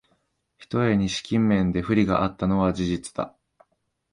[0.57, 3.35] ひとえに資金面で不利があったのは事実だ